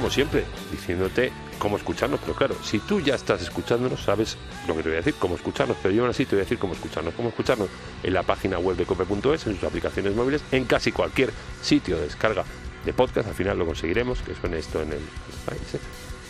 Como 0.00 0.10
siempre, 0.10 0.44
diciéndote 0.72 1.30
cómo 1.58 1.76
escucharnos, 1.76 2.20
pero 2.20 2.34
claro, 2.34 2.56
si 2.62 2.78
tú 2.78 3.00
ya 3.00 3.14
estás 3.14 3.42
escuchándonos, 3.42 4.02
sabes 4.02 4.38
lo 4.66 4.74
que 4.74 4.82
te 4.82 4.88
voy 4.88 4.96
a 4.96 5.02
decir, 5.02 5.14
cómo 5.18 5.34
escucharnos, 5.34 5.76
pero 5.82 5.94
yo 5.94 6.00
aún 6.00 6.10
así 6.10 6.24
te 6.24 6.36
voy 6.36 6.40
a 6.40 6.44
decir 6.44 6.58
cómo 6.58 6.72
escucharnos, 6.72 7.12
cómo 7.12 7.28
escucharnos 7.28 7.68
en 8.02 8.14
la 8.14 8.22
página 8.22 8.58
web 8.58 8.78
de 8.78 8.86
cope.es, 8.86 9.46
en 9.46 9.56
sus 9.56 9.64
aplicaciones 9.64 10.14
móviles, 10.14 10.42
en 10.52 10.64
casi 10.64 10.90
cualquier 10.90 11.32
sitio 11.60 11.98
de 11.98 12.04
descarga 12.04 12.46
de 12.86 12.94
podcast, 12.94 13.28
al 13.28 13.34
final 13.34 13.58
lo 13.58 13.66
conseguiremos, 13.66 14.22
que 14.22 14.34
suene 14.34 14.58
esto 14.58 14.80
en 14.80 14.92
el 14.92 15.02
país. 15.44 15.74
¿eh? 15.74 15.80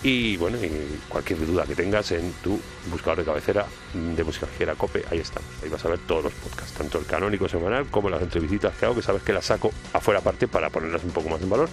Y 0.02 0.36
bueno, 0.38 0.56
y 0.56 0.98
cualquier 1.08 1.46
duda 1.46 1.64
que 1.64 1.74
tengas 1.76 2.10
en 2.10 2.32
tu 2.42 2.58
buscador 2.90 3.18
de 3.18 3.24
cabecera 3.24 3.66
de 3.92 4.24
música 4.24 4.46
ligera 4.46 4.74
Cope, 4.74 5.04
ahí 5.10 5.18
estamos. 5.18 5.48
Ahí 5.62 5.68
vas 5.68 5.84
a 5.84 5.90
ver 5.90 5.98
todos 6.00 6.24
los 6.24 6.32
podcasts, 6.32 6.72
tanto 6.72 6.98
el 6.98 7.04
canónico 7.04 7.48
semanal 7.48 7.86
como 7.88 8.08
las 8.08 8.22
entrevistas 8.22 8.74
que 8.76 8.86
hago, 8.86 8.96
que 8.96 9.02
sabes 9.02 9.22
que 9.22 9.34
las 9.34 9.44
saco 9.44 9.70
afuera 9.92 10.20
aparte 10.20 10.48
para 10.48 10.70
ponerlas 10.70 11.04
un 11.04 11.10
poco 11.10 11.28
más 11.28 11.42
en 11.42 11.50
valor 11.50 11.68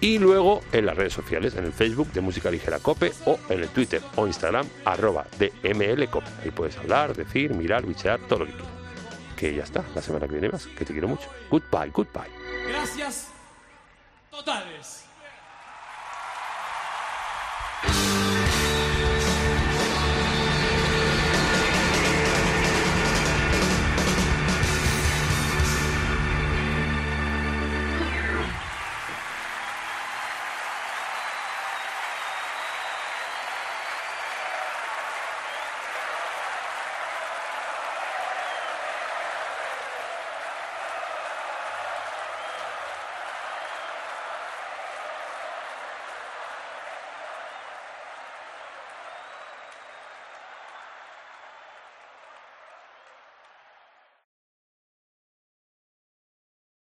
y 0.00 0.18
luego 0.18 0.62
en 0.72 0.86
las 0.86 0.96
redes 0.96 1.12
sociales, 1.12 1.54
en 1.56 1.64
el 1.64 1.72
Facebook 1.72 2.12
de 2.12 2.20
Música 2.20 2.50
Ligera 2.50 2.78
Cope 2.78 3.12
o 3.26 3.38
en 3.48 3.60
el 3.60 3.68
Twitter 3.68 4.00
o 4.16 4.26
Instagram 4.26 4.66
arroba 4.84 5.26
de 5.38 5.50
Cope. 6.10 6.28
Ahí 6.42 6.50
puedes 6.50 6.76
hablar, 6.78 7.14
decir, 7.16 7.54
mirar, 7.54 7.84
bichear, 7.84 8.20
todo 8.20 8.40
lo 8.40 8.46
que 8.46 8.52
quieras. 8.52 8.72
Que 9.36 9.54
ya 9.54 9.62
está, 9.62 9.84
la 9.94 10.02
semana 10.02 10.26
que 10.26 10.32
viene 10.32 10.48
más, 10.48 10.66
que 10.66 10.84
te 10.84 10.92
quiero 10.92 11.08
mucho. 11.08 11.28
Goodbye, 11.50 11.90
goodbye. 11.90 12.30
Gracias 12.68 13.28
totales. 14.30 15.04